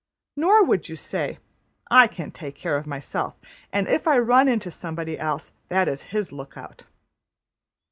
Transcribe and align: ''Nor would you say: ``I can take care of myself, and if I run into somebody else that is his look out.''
''Nor 0.35 0.63
would 0.65 0.89
you 0.89 0.95
say: 0.95 1.37
``I 1.91 2.11
can 2.11 2.31
take 2.31 2.55
care 2.55 2.75
of 2.75 2.87
myself, 2.87 3.35
and 3.71 3.87
if 3.87 4.07
I 4.07 4.17
run 4.17 4.47
into 4.47 4.71
somebody 4.71 5.19
else 5.19 5.53
that 5.69 5.87
is 5.87 6.05
his 6.09 6.31
look 6.31 6.57
out.'' 6.57 6.85